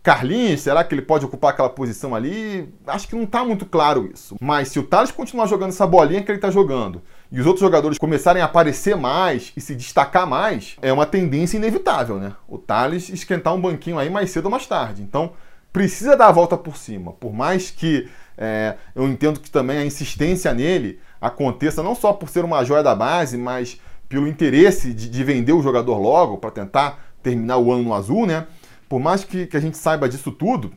[0.04, 2.68] Carlinhos, será que ele pode ocupar aquela posição ali?
[2.86, 4.36] Acho que não está muito claro isso.
[4.38, 7.00] Mas se o Thales continuar jogando essa bolinha que ele está jogando
[7.32, 11.56] e os outros jogadores começarem a aparecer mais e se destacar mais, é uma tendência
[11.56, 12.34] inevitável, né?
[12.46, 15.00] O Thales esquentar um banquinho aí mais cedo ou mais tarde.
[15.00, 15.32] Então,
[15.72, 17.14] precisa dar a volta por cima.
[17.14, 22.28] Por mais que é, eu entendo que também a insistência nele aconteça não só por
[22.28, 26.50] ser uma joia da base, mas pelo interesse de, de vender o jogador logo para
[26.50, 28.46] tentar terminar o ano no azul, né?
[28.94, 30.72] Por mais que, que a gente saiba disso tudo,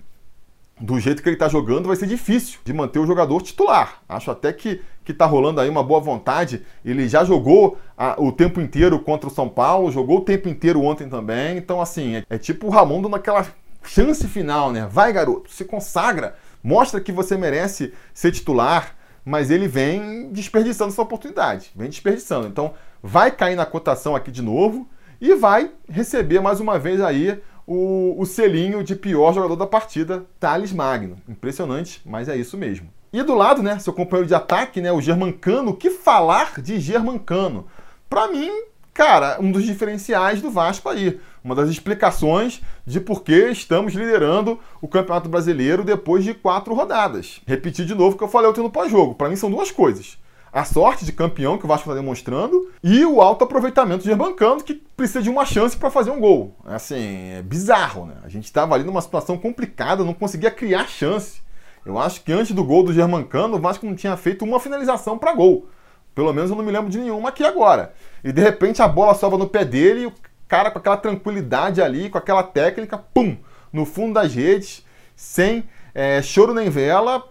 [0.82, 4.02] do jeito que ele está jogando, vai ser difícil de manter o jogador titular.
[4.10, 6.66] Acho até que que está rolando aí uma boa vontade.
[6.84, 10.82] Ele já jogou a, o tempo inteiro contra o São Paulo, jogou o tempo inteiro
[10.82, 11.60] ontem também.
[11.60, 13.46] Então, assim, é, é tipo o Ramon dando aquela
[13.84, 14.88] chance final, né?
[14.90, 21.04] Vai, garoto, se consagra, mostra que você merece ser titular, mas ele vem desperdiçando essa
[21.04, 22.48] oportunidade, vem desperdiçando.
[22.48, 24.90] Então, vai cair na cotação aqui de novo
[25.22, 30.26] e vai receber mais uma vez aí o, o selinho de pior jogador da partida,
[30.40, 31.18] Thales Magno.
[31.28, 32.90] Impressionante, mas é isso mesmo.
[33.12, 37.68] E do lado, né, seu companheiro de ataque, né, o Germancano, que falar de Germancano?
[38.10, 38.50] Para mim,
[38.94, 41.20] cara, um dos diferenciais do Vasco aí.
[41.44, 47.42] Uma das explicações de por que estamos liderando o Campeonato Brasileiro depois de quatro rodadas.
[47.46, 49.16] Repetir de novo o que eu falei ontem no pós-jogo.
[49.16, 50.18] Para mim são duas coisas
[50.52, 54.64] a sorte de campeão que o Vasco está demonstrando e o alto aproveitamento de Germancano,
[54.64, 56.56] que precisa de uma chance para fazer um gol.
[56.66, 58.16] Assim, é bizarro, né?
[58.24, 61.42] A gente estava ali numa situação complicada, não conseguia criar chance.
[61.86, 65.18] Eu acho que antes do gol do Germancano, o Vasco não tinha feito uma finalização
[65.18, 65.68] para gol.
[66.14, 67.94] Pelo menos eu não me lembro de nenhuma aqui agora.
[68.24, 70.12] E de repente a bola sobra no pé dele
[70.48, 73.38] cara com aquela tranquilidade ali, com aquela técnica, pum,
[73.72, 77.24] no fundo das redes, sem é, choro nem vela,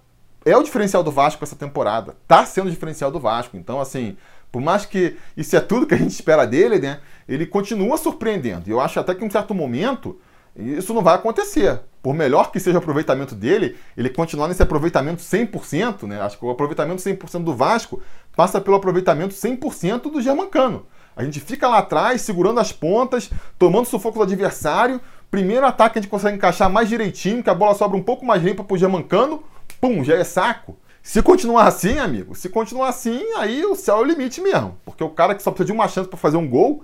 [0.47, 2.17] é o diferencial do Vasco essa temporada.
[2.27, 3.57] Tá sendo o diferencial do Vasco.
[3.57, 4.17] Então, assim,
[4.53, 7.01] por mais que isso é tudo que a gente espera dele, né?
[7.29, 8.69] Ele continua surpreendendo.
[8.69, 10.19] E eu acho até que em um certo momento
[10.57, 11.81] isso não vai acontecer.
[12.01, 16.21] Por melhor que seja o aproveitamento dele, ele continuar nesse aproveitamento 100%, né?
[16.21, 18.01] Acho que o aproveitamento 100% do Vasco
[18.37, 20.87] passa pelo aproveitamento 100% do Germancano.
[21.17, 25.01] A gente fica lá atrás, segurando as pontas, tomando sufoco do adversário.
[25.31, 28.43] Primeiro ataque a gente consegue encaixar mais direitinho, que a bola sobra um pouco mais
[28.43, 29.43] limpa pro Germancano.
[29.81, 30.77] Pum, já é saco.
[31.03, 34.77] Se continuar assim, amigo, se continuar assim, aí o céu é o limite mesmo.
[34.85, 36.83] Porque o cara que só precisa de uma chance para fazer um gol,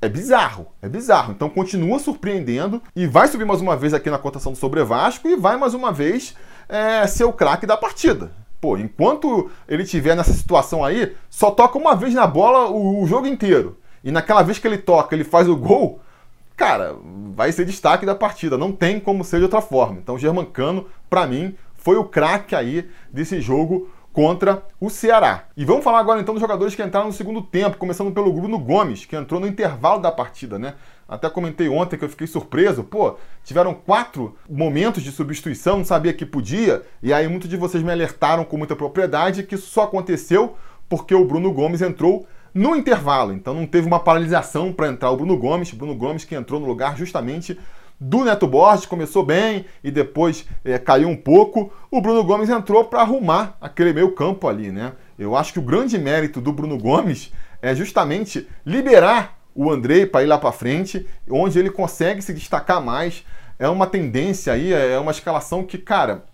[0.00, 1.32] é bizarro, é bizarro.
[1.32, 5.28] Então continua surpreendendo e vai subir mais uma vez aqui na cotação do Sobre Vasco
[5.28, 6.34] e vai mais uma vez
[6.68, 8.32] é, ser o craque da partida.
[8.60, 13.06] Pô, enquanto ele tiver nessa situação aí, só toca uma vez na bola o, o
[13.06, 13.78] jogo inteiro.
[14.02, 16.00] E naquela vez que ele toca, ele faz o gol,
[16.56, 16.96] cara,
[17.34, 18.58] vai ser destaque da partida.
[18.58, 19.98] Não tem como ser de outra forma.
[19.98, 25.46] Então, Germancano, para mim, foi o craque aí desse jogo contra o Ceará.
[25.56, 28.58] E vamos falar agora então dos jogadores que entraram no segundo tempo, começando pelo Bruno
[28.58, 30.74] Gomes, que entrou no intervalo da partida, né?
[31.08, 32.84] Até comentei ontem que eu fiquei surpreso.
[32.84, 37.82] Pô, tiveram quatro momentos de substituição, não sabia que podia, e aí muitos de vocês
[37.82, 40.56] me alertaram com muita propriedade que isso só aconteceu
[40.88, 43.32] porque o Bruno Gomes entrou no intervalo.
[43.32, 45.72] Então não teve uma paralisação para entrar o Bruno Gomes.
[45.72, 47.58] Bruno Gomes que entrou no lugar justamente
[48.02, 51.72] do Neto Borges, começou bem e depois é, caiu um pouco.
[51.88, 54.92] O Bruno Gomes entrou para arrumar aquele meio campo ali, né?
[55.16, 60.24] Eu acho que o grande mérito do Bruno Gomes é justamente liberar o Andrei para
[60.24, 63.24] ir lá para frente, onde ele consegue se destacar mais.
[63.56, 66.24] É uma tendência aí, é uma escalação que, cara,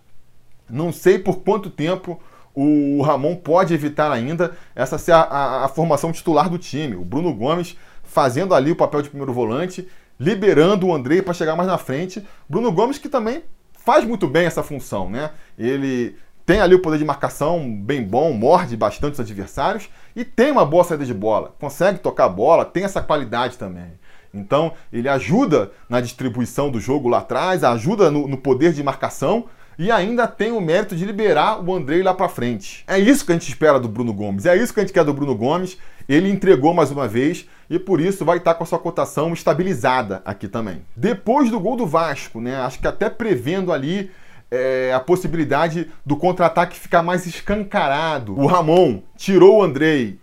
[0.70, 2.18] não sei por quanto tempo
[2.54, 6.96] o Ramon pode evitar ainda essa ser a, a, a formação titular do time.
[6.96, 9.86] O Bruno Gomes fazendo ali o papel de primeiro volante
[10.18, 12.26] liberando o Andrei para chegar mais na frente.
[12.48, 15.30] Bruno Gomes que também faz muito bem essa função, né?
[15.58, 20.50] Ele tem ali o poder de marcação bem bom, morde bastante os adversários e tem
[20.50, 23.98] uma boa saída de bola, consegue tocar a bola, tem essa qualidade também.
[24.32, 29.46] Então, ele ajuda na distribuição do jogo lá atrás, ajuda no, no poder de marcação
[29.78, 32.82] e ainda tem o mérito de liberar o Andrei lá para frente.
[32.86, 35.04] É isso que a gente espera do Bruno Gomes, é isso que a gente quer
[35.04, 35.78] do Bruno Gomes.
[36.08, 40.22] Ele entregou mais uma vez e por isso vai estar com a sua cotação estabilizada
[40.24, 40.82] aqui também.
[40.96, 42.56] Depois do gol do Vasco, né?
[42.56, 44.10] Acho que até prevendo ali
[44.50, 48.38] é, a possibilidade do contra-ataque ficar mais escancarado.
[48.38, 50.18] O Ramon tirou o Andrei,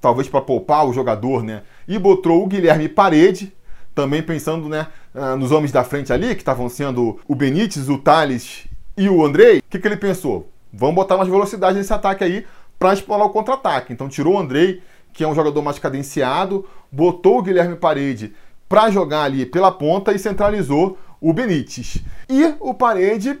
[0.00, 1.62] talvez para poupar o jogador, né?
[1.86, 3.52] E botou o Guilherme Parede,
[3.94, 7.98] também pensando né, ah, nos homens da frente ali, que estavam sendo o Benítez, o
[7.98, 8.66] Thales
[8.96, 10.50] e o Andrei, o que, que ele pensou?
[10.72, 12.46] Vamos botar mais velocidade nesse ataque aí
[12.78, 13.92] para explorar o contra-ataque.
[13.92, 18.34] Então tirou o Andrei, que é um jogador mais cadenciado, botou o Guilherme Parede
[18.68, 21.98] para jogar ali pela ponta e centralizou o Benítez.
[22.28, 23.38] E o Parede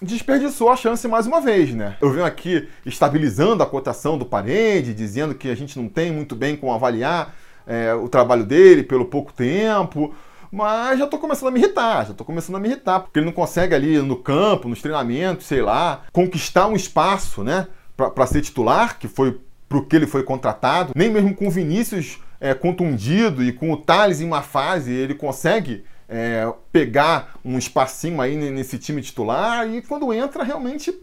[0.00, 1.96] desperdiçou a chance mais uma vez, né?
[2.00, 6.36] Eu venho aqui estabilizando a cotação do Parede, dizendo que a gente não tem muito
[6.36, 7.34] bem como avaliar
[7.66, 10.14] é, o trabalho dele pelo pouco tempo.
[10.52, 13.26] Mas já estou começando a me irritar, já estou começando a me irritar, porque ele
[13.26, 18.42] não consegue ali no campo, nos treinamentos, sei lá, conquistar um espaço, né, para ser
[18.42, 20.92] titular, que foi para o que ele foi contratado.
[20.94, 25.14] Nem mesmo com o Vinícius é, contundido e com o Thales em uma fase, ele
[25.14, 30.94] consegue é, pegar um espacinho aí nesse time titular e quando entra realmente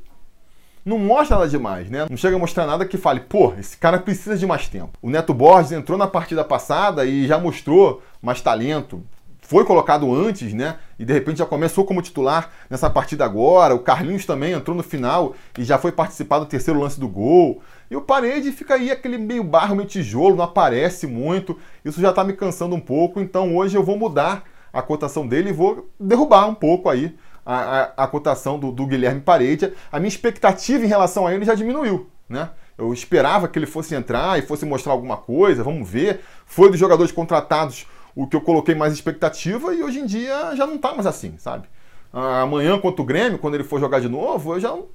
[0.85, 2.05] não mostra nada demais, né?
[2.09, 4.97] Não chega a mostrar nada que fale, pô, esse cara precisa de mais tempo.
[5.01, 9.01] O Neto Borges entrou na partida passada e já mostrou mais talento,
[9.43, 10.77] foi colocado antes, né?
[10.97, 13.75] E de repente já começou como titular nessa partida agora.
[13.75, 17.61] O Carlinhos também entrou no final e já foi participar do terceiro lance do gol.
[17.91, 21.59] E o Parede fica aí aquele meio barro, meio tijolo, não aparece muito.
[21.83, 23.19] Isso já tá me cansando um pouco.
[23.19, 27.55] Então hoje eu vou mudar a cotação dele e vou derrubar um pouco aí a,
[27.55, 29.73] a, a cotação do, do Guilherme Parede.
[29.91, 32.49] A minha expectativa em relação a ele já diminuiu, né?
[32.77, 36.21] Eu esperava que ele fosse entrar e fosse mostrar alguma coisa, vamos ver.
[36.45, 40.65] Foi dos jogadores contratados o que eu coloquei mais expectativa e hoje em dia já
[40.65, 41.67] não tá mais assim, sabe?
[42.11, 44.85] Amanhã contra o Grêmio, quando ele for jogar de novo, eu já não,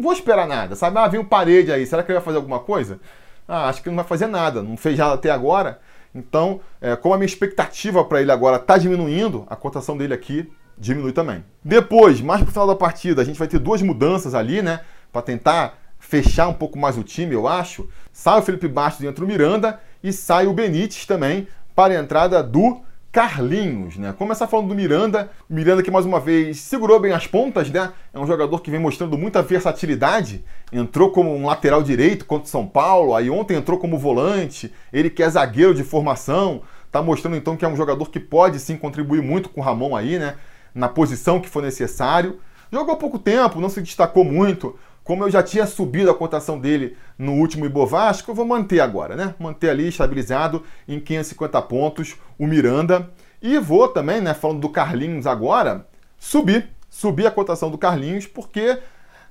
[0.00, 0.98] vou esperar nada, sabe?
[0.98, 2.98] Ah, vem parede aí, será que ele vai fazer alguma coisa?
[3.46, 5.80] Ah, acho que ele não vai fazer nada, não fez nada até agora.
[6.14, 10.50] Então, é, como a minha expectativa para ele agora está diminuindo, a cotação dele aqui
[10.78, 11.44] diminui também.
[11.62, 14.80] Depois, mais pro final da partida, a gente vai ter duas mudanças ali, né?
[15.12, 17.88] Para tentar fechar um pouco mais o time, eu acho.
[18.12, 22.02] Sai o Felipe Bastos e entra o Miranda e sai o Benítez também para a
[22.02, 22.80] entrada do
[23.12, 24.12] Carlinhos, né?
[24.18, 27.92] Começar falando do Miranda, Miranda que mais uma vez segurou bem as pontas, né?
[28.12, 30.44] É um jogador que vem mostrando muita versatilidade.
[30.72, 34.72] Entrou como um lateral direito contra o São Paulo, aí ontem entrou como volante.
[34.92, 36.62] Ele que é zagueiro de formação,
[36.96, 39.94] Tá mostrando então que é um jogador que pode sim contribuir muito com o Ramon
[39.94, 40.36] aí, né?
[40.74, 42.40] Na posição que for necessário.
[42.72, 44.78] Jogou pouco tempo, não se destacou muito.
[45.06, 49.14] Como eu já tinha subido a cotação dele no último Ibovasco, eu vou manter agora,
[49.14, 49.36] né?
[49.38, 53.08] Manter ali estabilizado em 550 pontos o Miranda.
[53.40, 55.86] E vou também, né, falando do Carlinhos agora,
[56.18, 58.80] subir, subir a cotação do Carlinhos, porque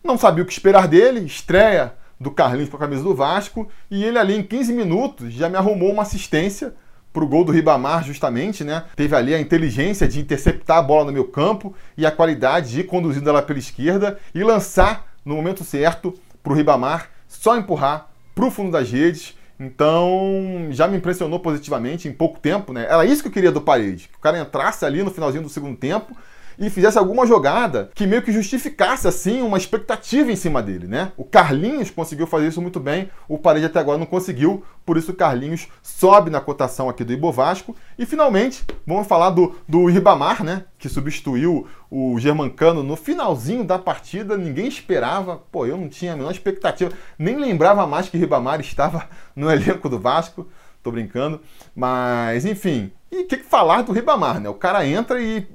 [0.01, 4.01] não sabia o que esperar dele, estreia do Carlinhos com a camisa do Vasco, e
[4.01, 6.73] ele ali em 15 minutos já me arrumou uma assistência
[7.11, 8.85] para o gol do Ribamar, justamente, né?
[8.95, 12.79] Teve ali a inteligência de interceptar a bola no meu campo e a qualidade de
[12.79, 18.09] ir conduzindo ela pela esquerda e lançar no momento certo para o Ribamar só empurrar
[18.33, 19.35] para o fundo das redes.
[19.59, 22.85] Então, já me impressionou positivamente em pouco tempo, né?
[22.89, 25.49] Era isso que eu queria do Parede, que o cara entrasse ali no finalzinho do
[25.49, 26.15] segundo tempo
[26.57, 31.11] e fizesse alguma jogada que meio que justificasse assim uma expectativa em cima dele, né?
[31.17, 35.11] O Carlinhos conseguiu fazer isso muito bem, o Parede até agora não conseguiu, por isso
[35.11, 37.75] o Carlinhos sobe na cotação aqui do Ibovasco.
[37.97, 40.65] E finalmente, vamos falar do, do Ribamar, né?
[40.77, 46.15] Que substituiu o Germancano no finalzinho da partida, ninguém esperava, pô, eu não tinha a
[46.15, 50.47] menor expectativa, nem lembrava mais que Ribamar estava no elenco do Vasco.
[50.83, 51.41] Tô brincando,
[51.75, 54.47] mas enfim, e o que, que falar do Ribamar, né?
[54.49, 55.47] O cara entra e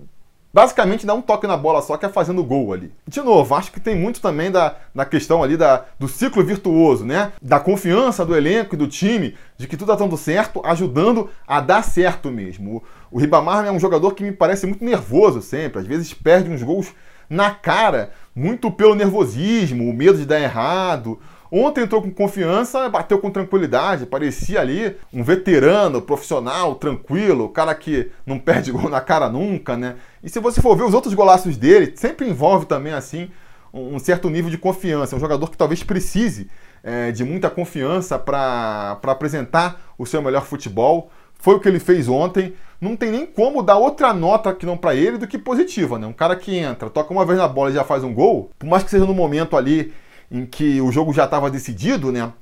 [0.52, 2.92] basicamente dá um toque na bola só que é fazendo gol ali.
[3.06, 7.04] De novo, acho que tem muito também da, da questão ali da, do ciclo virtuoso,
[7.04, 7.32] né?
[7.40, 11.60] Da confiança do elenco e do time, de que tudo está dando certo, ajudando a
[11.60, 12.82] dar certo mesmo.
[13.10, 16.50] O, o Ribamar é um jogador que me parece muito nervoso sempre, às vezes perde
[16.50, 16.92] uns gols
[17.28, 21.18] na cara, muito pelo nervosismo, o medo de dar errado,
[21.52, 28.12] Ontem entrou com confiança, bateu com tranquilidade, parecia ali um veterano, profissional, tranquilo, cara que
[28.24, 29.96] não perde gol na cara nunca, né?
[30.22, 33.30] E se você for ver os outros golaços dele, sempre envolve também assim
[33.72, 35.14] um certo nível de confiança.
[35.14, 36.50] É um jogador que talvez precise
[36.82, 41.10] é, de muita confiança para apresentar o seu melhor futebol.
[41.34, 42.54] Foi o que ele fez ontem.
[42.80, 46.06] Não tem nem como dar outra nota que não para ele do que positiva, né?
[46.06, 48.66] Um cara que entra, toca uma vez na bola e já faz um gol, por
[48.66, 49.92] mais que seja no momento ali
[50.30, 52.32] em que o jogo já estava decidido, né?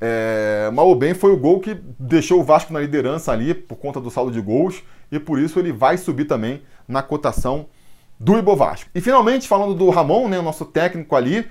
[0.00, 3.76] É, mal ou bem foi o gol que deixou o Vasco na liderança ali por
[3.76, 7.66] conta do saldo de gols e por isso ele vai subir também na cotação
[8.18, 8.90] do Ibovasco.
[8.94, 11.48] E finalmente, falando do Ramon, né, nosso técnico ali,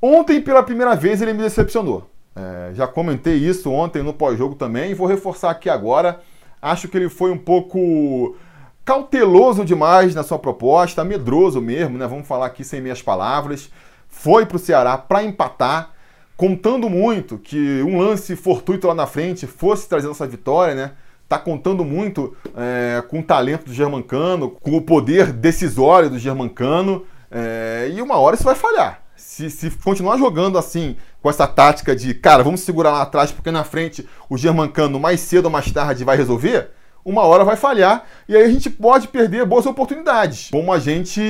[0.00, 2.10] ontem pela primeira vez ele me decepcionou.
[2.34, 6.20] É, já comentei isso ontem no pós-jogo também e vou reforçar aqui agora.
[6.60, 8.36] Acho que ele foi um pouco
[8.84, 12.06] cauteloso demais na sua proposta, medroso mesmo, né?
[12.06, 13.70] Vamos falar aqui sem meias palavras
[14.12, 15.90] foi para o Ceará para empatar,
[16.36, 20.92] contando muito que um lance fortuito lá na frente fosse trazer essa vitória, né?
[21.32, 27.06] Tá contando muito é, com o talento do Germancano, com o poder decisório do Germancano,
[27.30, 29.00] é, e uma hora isso vai falhar.
[29.16, 33.50] Se, se, continuar jogando assim, com essa tática de, cara, vamos segurar lá atrás, porque
[33.50, 36.68] na frente o Germancano mais cedo ou mais tarde vai resolver,
[37.02, 41.22] uma hora vai falhar e aí a gente pode perder boas oportunidades, como a gente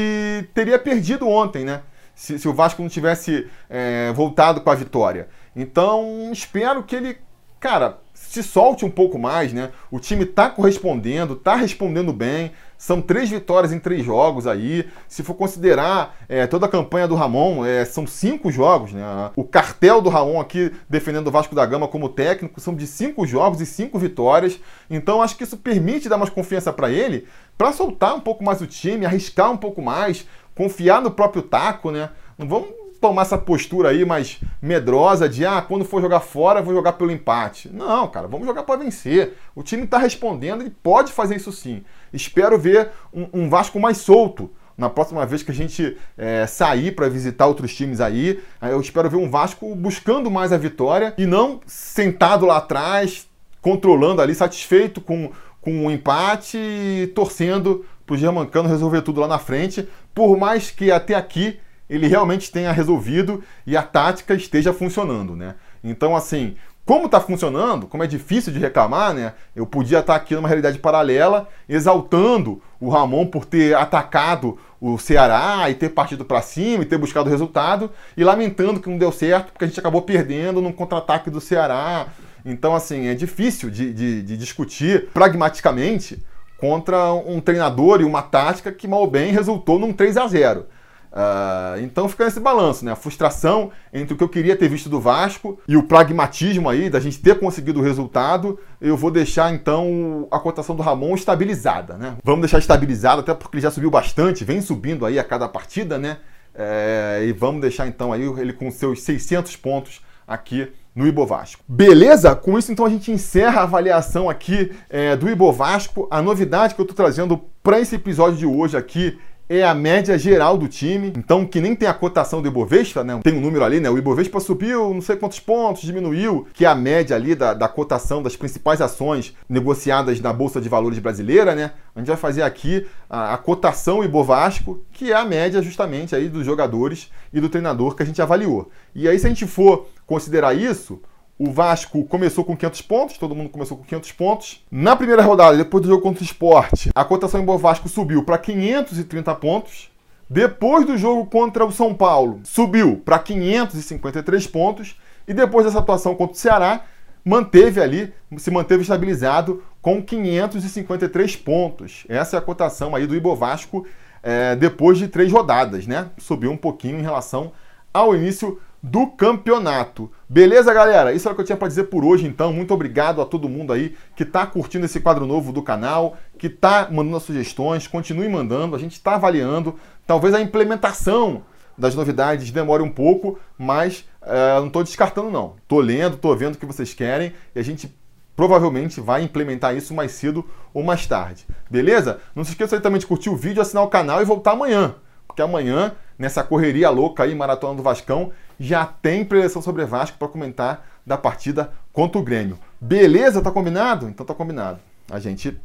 [0.53, 1.83] teria perdido ontem, né?
[2.13, 5.29] se, se o Vasco não tivesse é, voltado com a vitória.
[5.55, 7.19] Então, espero que ele,
[7.61, 7.99] cara,
[8.33, 9.73] se solte um pouco mais, né?
[9.91, 12.53] O time tá correspondendo, tá respondendo bem.
[12.79, 14.89] São três vitórias em três jogos aí.
[15.07, 19.05] Se for considerar é, toda a campanha do Ramon, é, são cinco jogos, né?
[19.37, 23.27] O cartel do Ramon aqui defendendo o Vasco da Gama como técnico são de cinco
[23.27, 24.59] jogos e cinco vitórias.
[24.89, 28.63] Então acho que isso permite dar mais confiança para ele, para soltar um pouco mais
[28.63, 32.09] o time, arriscar um pouco mais, confiar no próprio taco, né?
[32.39, 36.73] Não vamos tomar essa postura aí mais medrosa de ah, quando for jogar fora, vou
[36.73, 37.69] jogar pelo empate.
[37.69, 39.35] Não, cara, vamos jogar para vencer.
[39.57, 41.83] O time está respondendo e pode fazer isso sim.
[42.13, 46.93] Espero ver um, um Vasco mais solto na próxima vez que a gente é, sair
[46.95, 48.41] para visitar outros times aí.
[48.63, 53.29] Eu espero ver um Vasco buscando mais a vitória e não sentado lá atrás,
[53.61, 59.27] controlando ali, satisfeito com, com o empate e torcendo para o Germancano resolver tudo lá
[59.27, 64.73] na frente, por mais que até aqui ele realmente tenha resolvido e a tática esteja
[64.73, 65.55] funcionando, né?
[65.83, 69.35] Então, assim, como está funcionando, como é difícil de reclamar, né?
[69.55, 74.99] Eu podia estar tá aqui numa realidade paralela, exaltando o Ramon por ter atacado o
[74.99, 78.99] Ceará e ter partido para cima e ter buscado o resultado, e lamentando que não
[78.99, 82.09] deu certo porque a gente acabou perdendo num contra-ataque do Ceará.
[82.45, 86.21] Então, assim, é difícil de, de, de discutir pragmaticamente
[86.59, 90.67] contra um treinador e uma tática que mal bem resultou num 3 a 0
[91.13, 92.93] uh, então fica nesse balanço, né?
[92.93, 96.91] A frustração entre o que eu queria ter visto do Vasco e o pragmatismo aí
[96.91, 98.59] da gente ter conseguido o resultado.
[98.81, 102.17] Eu vou deixar então a cotação do Ramon estabilizada, né?
[102.25, 105.99] Vamos deixar estabilizado, até porque ele já subiu bastante, vem subindo aí a cada partida,
[105.99, 106.19] né?
[106.55, 111.65] É, e vamos deixar então aí ele com seus 600 pontos aqui no Ibovasco.
[111.67, 112.35] Beleza?
[112.35, 116.07] Com isso, então, a gente encerra a avaliação aqui é, do Ibovasco.
[116.11, 120.19] A novidade que eu estou trazendo para esse episódio de hoje aqui é a média
[120.19, 121.13] geral do time.
[121.17, 123.21] Então, que nem tem a cotação do Ibovespa, né?
[123.23, 123.91] Tem um número ali, né?
[123.91, 127.69] O Ibovespa subiu não sei quantos pontos, diminuiu, que é a média ali da, da
[127.69, 131.73] cotação das principais ações negociadas na Bolsa de Valores brasileira, né?
[131.95, 136.29] A gente vai fazer aqui a, a cotação Ibovasco, que é a média justamente aí
[136.29, 138.71] dos jogadores e do treinador que a gente avaliou.
[138.95, 141.01] E aí, se a gente for considerar isso,
[141.43, 144.65] o Vasco começou com 500 pontos, todo mundo começou com 500 pontos.
[144.71, 148.39] Na primeira rodada, depois do jogo contra o Sport, a cotação em Vasco subiu para
[148.39, 149.91] 530 pontos.
[150.31, 154.97] Depois do jogo contra o São Paulo, subiu para 553 pontos.
[155.27, 156.85] E depois dessa atuação contra o Ceará,
[157.25, 162.05] manteve ali, se manteve estabilizado com 553 pontos.
[162.09, 163.85] Essa é a cotação aí do Ibovasco
[164.23, 166.09] é, depois de três rodadas, né?
[166.19, 167.51] Subiu um pouquinho em relação
[167.93, 170.11] ao início do campeonato.
[170.29, 171.13] Beleza, galera?
[171.13, 172.53] Isso é o que eu tinha para dizer por hoje, então.
[172.53, 176.49] Muito obrigado a todo mundo aí que está curtindo esse quadro novo do canal, que
[176.49, 177.87] está mandando sugestões.
[177.87, 179.77] Continue mandando, a gente está avaliando.
[180.07, 181.43] Talvez a implementação
[181.79, 185.55] das novidades demore um pouco, mas é, não estou descartando, não.
[185.63, 187.95] Estou lendo, estou vendo o que vocês querem e a gente
[188.35, 191.47] provavelmente vai implementar isso mais cedo ou mais tarde.
[191.71, 192.21] Beleza?
[192.35, 194.97] Não se esqueça também de curtir o vídeo, assinar o canal e voltar amanhã.
[195.27, 200.29] Porque amanhã, nessa correria louca aí, maratona do Vascão, já tem preleção sobre Vasco para
[200.29, 202.59] comentar da partida contra o Grêmio.
[202.81, 203.43] Beleza?
[203.43, 204.09] Tá combinado?
[204.09, 204.79] Então tá combinado.
[205.11, 205.61] A gente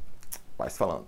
[0.57, 1.05] vai se falando.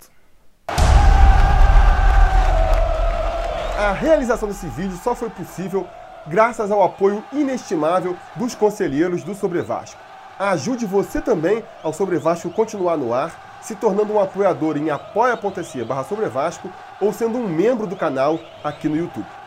[3.78, 5.88] A realização desse vídeo só foi possível
[6.28, 10.00] graças ao apoio inestimável dos conselheiros do Sobre Vasco.
[10.38, 15.84] Ajude você também ao Sobre Vasco continuar no ar, se tornando um apoiador em apoia.se
[15.84, 16.06] barra
[17.02, 19.39] ou sendo um membro do canal aqui no YouTube.